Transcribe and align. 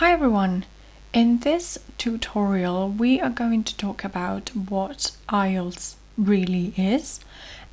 Hi 0.00 0.12
everyone! 0.12 0.66
In 1.14 1.38
this 1.38 1.78
tutorial, 1.96 2.90
we 2.90 3.18
are 3.18 3.30
going 3.30 3.64
to 3.64 3.74
talk 3.78 4.04
about 4.04 4.50
what 4.50 5.12
IELTS 5.30 5.94
really 6.18 6.74
is 6.76 7.20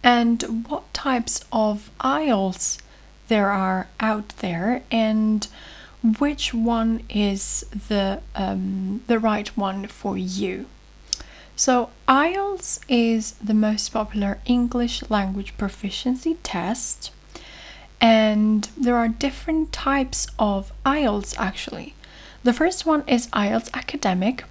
and 0.02 0.66
what 0.70 0.94
types 0.94 1.44
of 1.52 1.92
IELTS 2.00 2.78
there 3.28 3.50
are 3.50 3.88
out 4.00 4.30
there 4.38 4.84
and 4.90 5.50
which 6.18 6.54
one 6.54 7.02
is 7.10 7.66
the 7.90 8.22
um, 8.36 9.04
the 9.08 9.20
right 9.20 9.50
one 9.58 9.88
for 9.88 10.18
you. 10.18 10.68
So 11.58 11.90
IELTS 12.08 12.80
is 12.88 13.34
the 13.44 13.54
most 13.54 13.90
popular 13.90 14.40
English 14.46 15.04
language 15.10 15.58
proficiency 15.58 16.36
test 16.36 17.12
and 18.00 18.70
there 18.78 18.96
are 18.96 19.10
different 19.10 19.74
types 19.74 20.26
of 20.40 20.72
IELTS 20.86 21.36
actually. 21.38 21.96
The 22.44 22.52
first 22.52 22.86
one 22.86 23.04
is 23.08 23.28
IELTS 23.28 23.70
Academic. 23.74 24.44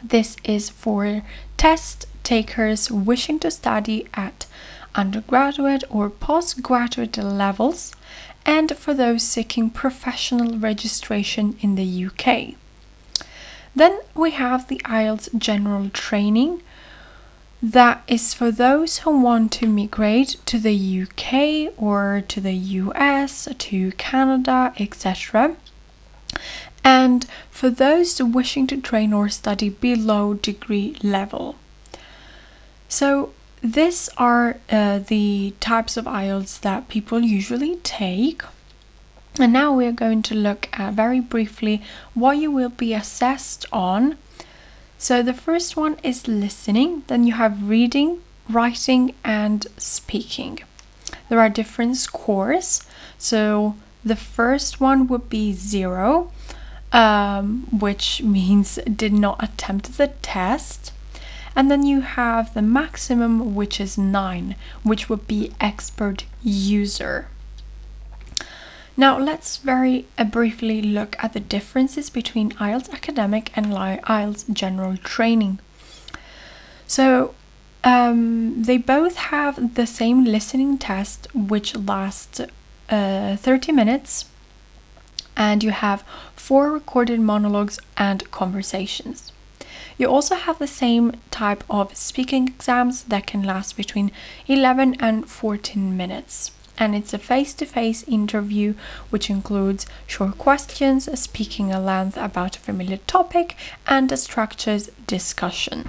This 0.00 0.36
is 0.44 0.70
for 0.70 1.22
test 1.56 2.06
takers 2.22 2.88
wishing 2.88 3.40
to 3.40 3.50
study 3.50 4.06
at 4.14 4.46
undergraduate 4.94 5.82
or 5.90 6.08
postgraduate 6.08 7.18
levels 7.18 7.92
and 8.46 8.76
for 8.76 8.94
those 8.94 9.24
seeking 9.24 9.70
professional 9.70 10.56
registration 10.58 11.56
in 11.60 11.74
the 11.74 12.06
UK. 12.06 12.54
Then 13.74 13.98
we 14.14 14.30
have 14.30 14.68
the 14.68 14.80
IELTS 14.84 15.36
General 15.36 15.90
Training. 15.90 16.62
That 17.60 18.04
is 18.06 18.34
for 18.34 18.52
those 18.52 18.98
who 18.98 19.20
want 19.20 19.50
to 19.54 19.66
migrate 19.66 20.36
to 20.46 20.60
the 20.60 21.02
UK 21.02 21.74
or 21.76 22.22
to 22.28 22.40
the 22.40 22.54
US, 22.54 23.48
to 23.58 23.90
Canada, 23.92 24.72
etc 24.78 25.56
and 26.84 27.26
for 27.50 27.70
those 27.70 28.20
wishing 28.22 28.66
to 28.68 28.80
train 28.80 29.12
or 29.12 29.28
study 29.28 29.68
below 29.68 30.34
degree 30.34 30.96
level. 31.02 31.56
So, 32.88 33.32
these 33.62 34.08
are 34.16 34.56
uh, 34.70 35.00
the 35.00 35.52
types 35.60 35.96
of 35.96 36.06
IELTS 36.06 36.60
that 36.60 36.88
people 36.88 37.20
usually 37.20 37.76
take. 37.76 38.42
And 39.38 39.52
now 39.52 39.72
we're 39.72 39.92
going 39.92 40.22
to 40.22 40.34
look 40.34 40.68
at 40.72 40.94
very 40.94 41.20
briefly 41.20 41.82
what 42.14 42.38
you 42.38 42.50
will 42.50 42.70
be 42.70 42.94
assessed 42.94 43.66
on. 43.72 44.16
So, 44.98 45.22
the 45.22 45.34
first 45.34 45.76
one 45.76 45.98
is 46.02 46.26
listening, 46.26 47.04
then 47.06 47.24
you 47.24 47.34
have 47.34 47.68
reading, 47.68 48.22
writing, 48.48 49.14
and 49.24 49.66
speaking. 49.76 50.60
There 51.28 51.40
are 51.40 51.48
different 51.48 51.96
scores. 51.96 52.82
So, 53.18 53.76
the 54.04 54.16
first 54.16 54.80
one 54.80 55.06
would 55.08 55.28
be 55.28 55.52
zero, 55.52 56.32
um, 56.92 57.66
which 57.70 58.22
means 58.22 58.78
did 58.84 59.12
not 59.12 59.42
attempt 59.42 59.96
the 59.96 60.08
test. 60.08 60.92
And 61.56 61.70
then 61.70 61.84
you 61.84 62.00
have 62.00 62.54
the 62.54 62.62
maximum, 62.62 63.54
which 63.54 63.80
is 63.80 63.98
9, 63.98 64.54
which 64.82 65.08
would 65.08 65.26
be 65.26 65.52
expert 65.60 66.24
user. 66.42 67.28
Now, 68.96 69.18
let's 69.18 69.56
very 69.56 70.06
uh, 70.18 70.24
briefly 70.24 70.82
look 70.82 71.16
at 71.22 71.32
the 71.32 71.40
differences 71.40 72.10
between 72.10 72.52
IELTS 72.52 72.92
academic 72.92 73.50
and 73.56 73.66
IELTS 73.66 74.52
general 74.52 74.96
training. 74.98 75.58
So, 76.86 77.34
um, 77.82 78.62
they 78.62 78.76
both 78.76 79.16
have 79.16 79.74
the 79.74 79.86
same 79.86 80.24
listening 80.24 80.76
test, 80.76 81.28
which 81.34 81.74
lasts 81.74 82.40
uh, 82.90 83.36
30 83.36 83.72
minutes 83.72 84.26
and 85.40 85.64
you 85.64 85.70
have 85.70 86.04
four 86.36 86.70
recorded 86.70 87.18
monologues 87.18 87.78
and 87.96 88.30
conversations. 88.30 89.32
You 89.96 90.06
also 90.06 90.34
have 90.34 90.58
the 90.58 90.66
same 90.66 91.12
type 91.30 91.64
of 91.70 91.96
speaking 91.96 92.46
exams 92.46 93.04
that 93.04 93.26
can 93.26 93.42
last 93.42 93.74
between 93.74 94.12
11 94.46 94.96
and 95.00 95.26
14 95.26 95.96
minutes. 95.96 96.50
And 96.76 96.94
it's 96.94 97.14
a 97.14 97.18
face 97.18 97.54
to 97.54 97.64
face 97.64 98.02
interview 98.02 98.74
which 99.08 99.30
includes 99.30 99.86
short 100.06 100.36
questions, 100.36 101.08
speaking 101.18 101.72
a 101.72 101.80
length 101.80 102.18
about 102.18 102.56
a 102.56 102.60
familiar 102.60 102.98
topic, 103.06 103.56
and 103.86 104.12
a 104.12 104.18
structured 104.18 104.90
discussion. 105.06 105.88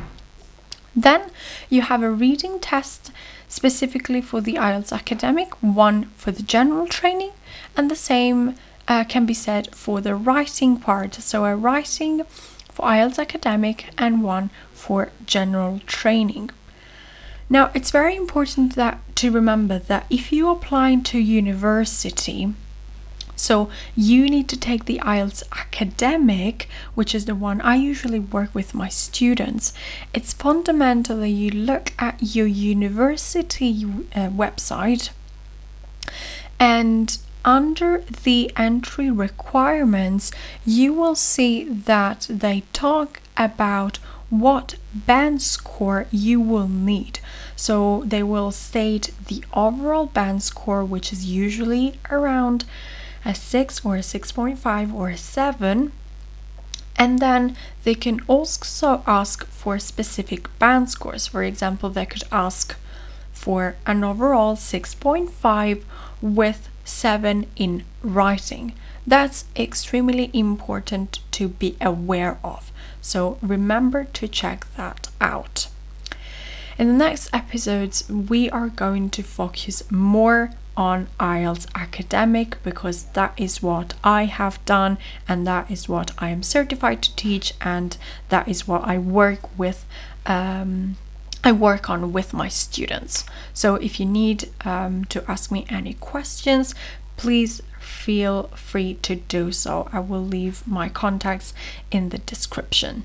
Then 0.96 1.30
you 1.70 1.82
have 1.82 2.04
a 2.04 2.12
reading 2.12 2.60
test 2.60 3.12
specifically 3.50 4.22
for 4.22 4.40
the 4.40 4.54
IELTS 4.54 4.94
academic, 4.94 5.62
one 5.62 6.06
for 6.16 6.32
the 6.32 6.44
general 6.44 6.88
training, 6.88 7.32
and 7.76 7.92
the 7.92 7.98
same 7.98 8.56
uh, 8.92 9.06
can 9.06 9.26
be 9.26 9.34
said 9.34 9.74
for 9.74 10.02
the 10.02 10.14
writing 10.14 10.78
part. 10.78 11.16
So, 11.16 11.46
a 11.46 11.56
writing 11.56 12.26
for 12.74 12.86
IELTS 12.86 13.18
academic 13.18 13.86
and 13.98 14.22
one 14.22 14.50
for 14.74 15.12
general 15.26 15.80
training. 15.88 16.50
Now, 17.50 17.72
it's 17.74 17.90
very 17.90 18.18
important 18.18 18.76
that 18.76 19.00
to 19.16 19.32
remember 19.32 19.80
that 19.80 20.06
if 20.10 20.34
you 20.34 20.50
apply 20.50 20.96
to 21.12 21.18
university, 21.18 22.54
so 23.38 23.70
you 23.96 24.30
need 24.30 24.50
to 24.50 24.60
take 24.60 24.84
the 24.86 25.00
IELTS 25.00 25.44
academic, 25.54 26.68
which 26.94 27.16
is 27.16 27.26
the 27.26 27.36
one 27.50 27.62
I 27.62 27.76
usually 27.76 28.20
work 28.20 28.54
with 28.54 28.76
my 28.76 28.90
students. 28.90 29.72
It's 30.14 30.34
fundamental 30.34 31.18
that 31.22 31.30
you 31.30 31.50
look 31.50 31.94
at 31.98 32.36
your 32.36 32.48
university 32.48 33.86
uh, 34.14 34.28
website 34.28 35.12
and 36.60 37.18
under 37.44 38.04
the 38.24 38.52
entry 38.56 39.10
requirements, 39.10 40.32
you 40.66 40.94
will 40.94 41.16
see 41.16 41.64
that 41.64 42.28
they 42.30 42.64
talk 42.74 43.22
about 43.38 43.98
what 44.30 44.76
band 44.94 45.42
score 45.42 46.08
you 46.10 46.40
will 46.40 46.68
need. 46.68 47.20
So 47.56 48.04
they 48.06 48.24
will 48.24 48.52
state 48.52 49.12
the 49.28 49.44
overall 49.54 50.06
band 50.06 50.42
score, 50.44 50.86
which 50.86 51.12
is 51.12 51.26
usually 51.26 52.00
around 52.10 52.66
a 53.26 53.36
6 53.36 53.86
or 53.86 53.98
a 53.98 54.00
6.5 54.00 54.94
or 54.94 55.10
a 55.10 55.18
7. 55.18 55.92
And 56.96 57.20
then 57.20 57.56
they 57.84 57.96
can 57.96 58.22
also 58.28 59.04
ask 59.06 59.46
for 59.48 59.80
specific 59.80 60.48
band 60.60 60.90
scores. 60.90 61.28
For 61.28 61.44
example, 61.44 61.90
they 61.90 62.06
could 62.06 62.24
ask 62.32 62.76
for 63.32 63.76
an 63.86 64.04
overall 64.04 64.56
6.5 64.56 65.84
with 66.22 66.70
7 66.84 67.48
in 67.56 67.84
writing. 68.02 68.74
That's 69.06 69.46
extremely 69.56 70.30
important 70.34 71.20
to 71.32 71.50
be 71.50 71.76
aware 71.82 72.38
of. 72.44 72.72
So 73.02 73.38
remember 73.42 74.06
to 74.06 74.28
check 74.28 74.68
that 74.78 75.10
out. 75.20 75.68
In 76.78 76.88
the 76.88 76.94
next 76.94 77.30
episodes, 77.34 78.10
we 78.10 78.50
are 78.50 78.70
going 78.70 79.10
to 79.12 79.24
focus 79.24 79.84
more 79.92 80.52
on 80.78 81.08
IELTS 81.20 81.68
academic 81.76 82.62
because 82.64 83.04
that 83.14 83.34
is 83.38 83.62
what 83.62 83.94
I 84.04 84.26
have 84.26 84.64
done 84.66 84.98
and 85.28 85.46
that 85.46 85.70
is 85.70 85.90
what 85.90 86.12
I 86.18 86.30
am 86.30 86.44
certified 86.44 87.02
to 87.04 87.16
teach 87.16 87.54
and 87.62 87.98
that 88.30 88.48
is 88.48 88.68
what 88.68 88.84
I 88.84 88.98
work 88.98 89.58
with 89.58 89.86
um, 90.26 90.98
I 91.44 91.52
work 91.52 91.90
on 91.90 92.14
with 92.14 92.34
my 92.34 92.48
students. 92.48 93.26
So 93.54 93.76
if 93.76 94.00
you 94.00 94.06
need 94.06 94.50
um, 94.64 95.06
to 95.06 95.24
ask 95.30 95.52
me 95.52 95.66
any 95.70 95.94
questions, 95.96 96.76
please 97.18 97.62
feel 97.80 98.44
free 98.56 98.96
to 99.02 99.16
do 99.16 99.52
so. 99.52 99.90
I 99.92 100.00
will 100.00 100.24
leave 100.24 100.68
my 100.68 100.90
contacts 100.90 101.54
in 101.90 102.10
the 102.10 102.20
description. 102.20 103.04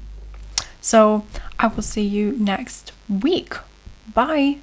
So 0.80 1.24
I 1.58 1.68
will 1.68 1.82
see 1.82 2.04
you 2.04 2.32
next 2.32 2.92
week. 3.08 3.54
Bye. 4.12 4.58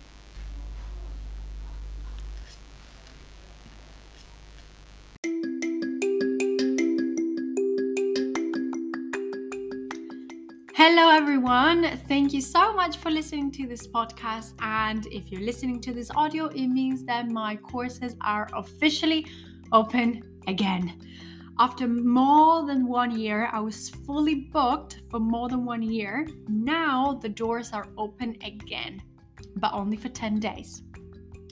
Hello, 10.86 11.08
everyone. 11.08 11.98
Thank 12.10 12.34
you 12.34 12.42
so 12.42 12.74
much 12.74 12.98
for 12.98 13.10
listening 13.10 13.52
to 13.52 13.66
this 13.66 13.88
podcast. 13.88 14.52
And 14.60 15.06
if 15.14 15.32
you're 15.32 15.40
listening 15.40 15.80
to 15.80 15.94
this 15.94 16.12
audio, 16.14 16.48
it 16.48 16.68
means 16.68 17.06
that 17.06 17.30
my 17.30 17.56
courses 17.56 18.18
are 18.20 18.50
officially 18.54 19.26
open 19.72 20.24
again. 20.46 21.00
After 21.58 21.88
more 21.88 22.68
than 22.68 22.86
one 22.86 23.18
year, 23.18 23.48
I 23.54 23.62
was 23.62 23.92
fully 24.06 24.36
booked 24.52 25.00
for 25.10 25.22
more 25.22 25.48
than 25.48 25.64
one 25.64 25.84
year. 25.84 26.28
Now 26.50 27.14
the 27.14 27.30
doors 27.30 27.72
are 27.72 27.88
open 27.98 28.36
again, 28.44 29.02
but 29.56 29.72
only 29.72 29.96
for 29.96 30.10
10 30.10 30.42
days. 30.42 30.84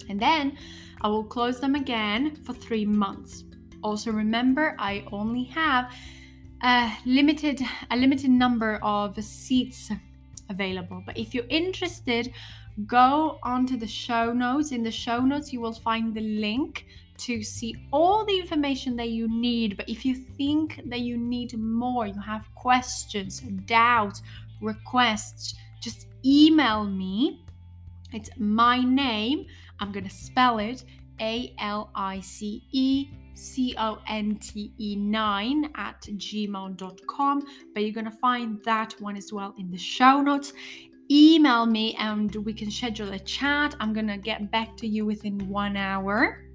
And 0.10 0.20
then 0.20 0.58
I 1.00 1.08
will 1.08 1.24
close 1.24 1.62
them 1.62 1.76
again 1.76 2.36
for 2.44 2.52
three 2.52 2.86
months. 2.86 3.46
Also, 3.82 4.12
remember, 4.12 4.76
I 4.78 5.06
only 5.10 5.46
have 5.46 5.94
a 6.64 6.92
limited 7.06 7.62
a 7.90 7.96
limited 7.98 8.30
number 8.30 8.80
of 8.84 9.22
seats 9.24 9.92
available. 10.50 11.02
But 11.06 11.18
if 11.18 11.34
you're 11.34 11.50
interested, 11.50 12.34
go 12.86 13.40
onto 13.44 13.78
the 13.78 13.88
show 13.88 14.32
notes. 14.34 14.72
In 14.72 14.84
the 14.84 14.92
show 14.92 15.20
notes, 15.20 15.52
you 15.52 15.60
will 15.60 15.74
find 15.74 16.14
the 16.14 16.22
link 16.22 16.86
to 17.20 17.44
see 17.44 17.76
all 17.92 18.26
the 18.26 18.40
information 18.40 18.96
that 18.96 19.10
you 19.10 19.28
need. 19.28 19.78
But 19.78 19.90
if 19.90 20.06
you 20.06 20.16
think 20.16 20.82
that 20.86 21.02
you 21.02 21.18
need 21.18 21.58
more, 21.58 22.08
you 22.08 22.20
have 22.20 22.46
questions, 22.56 23.42
doubts, 23.66 24.22
requests, 24.62 25.56
just 25.82 26.08
email 26.26 26.84
me. 26.84 27.44
It's 28.14 28.30
my 28.38 28.80
name. 28.84 29.46
I'm 29.80 29.92
going 29.92 30.08
to 30.08 30.16
spell 30.16 30.60
it 30.60 30.84
A 31.22 31.54
L 31.60 31.92
I 31.96 32.20
C 32.20 32.64
E 32.72 33.10
C 33.34 33.76
O 33.78 34.00
N 34.08 34.36
T 34.38 34.74
E 34.78 34.96
9 34.96 35.72
at 35.76 36.02
gmail.com. 36.02 37.42
But 37.74 37.84
you're 37.84 37.94
going 37.94 38.06
to 38.06 38.12
find 38.12 38.62
that 38.66 38.96
one 39.00 39.16
as 39.16 39.32
well 39.32 39.54
in 39.58 39.72
the 39.72 39.78
show 39.78 40.22
notes. 40.22 40.54
Email 41.10 41.66
me 41.66 41.96
and 41.96 42.34
we 42.36 42.54
can 42.54 42.72
schedule 42.72 43.12
a 43.14 43.20
chat. 43.20 43.76
I'm 43.80 43.94
going 43.94 44.08
to 44.08 44.18
get 44.18 44.50
back 44.52 44.78
to 44.78 44.88
you 44.88 45.06
within 45.06 45.38
one 45.50 45.76
hour 45.76 46.46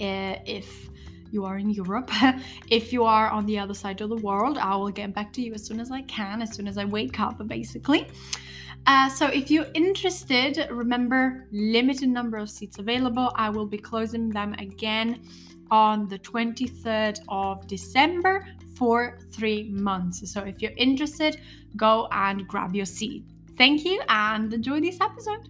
uh, 0.00 0.36
if 0.46 0.88
you 1.30 1.44
are 1.44 1.58
in 1.58 1.70
Europe. 1.70 2.10
if 2.70 2.92
you 2.92 3.04
are 3.04 3.28
on 3.28 3.44
the 3.46 3.58
other 3.58 3.74
side 3.74 4.00
of 4.00 4.08
the 4.08 4.16
world, 4.16 4.58
I 4.58 4.76
will 4.76 4.90
get 4.90 5.12
back 5.14 5.32
to 5.34 5.42
you 5.42 5.52
as 5.54 5.64
soon 5.64 5.80
as 5.80 5.90
I 5.90 6.02
can, 6.02 6.42
as 6.42 6.54
soon 6.54 6.68
as 6.68 6.78
I 6.78 6.84
wake 6.84 7.18
up, 7.18 7.46
basically. 7.48 8.08
Uh, 8.86 9.08
so 9.08 9.26
if 9.26 9.50
you're 9.50 9.66
interested, 9.74 10.68
remember 10.70 11.46
limited 11.50 12.08
number 12.08 12.36
of 12.36 12.48
seats 12.48 12.78
available. 12.78 13.32
I 13.34 13.50
will 13.50 13.66
be 13.66 13.78
closing 13.78 14.30
them 14.30 14.54
again 14.54 15.22
on 15.70 16.06
the 16.08 16.18
23rd 16.20 17.18
of 17.28 17.66
December 17.66 18.46
for 18.76 19.18
three 19.32 19.70
months. 19.70 20.30
So 20.32 20.42
if 20.42 20.62
you're 20.62 20.76
interested, 20.76 21.40
go 21.76 22.06
and 22.12 22.46
grab 22.46 22.76
your 22.76 22.86
seat. 22.86 23.24
Thank 23.56 23.84
you 23.84 24.00
and 24.08 24.52
enjoy 24.52 24.80
this 24.80 25.00
episode. 25.00 25.48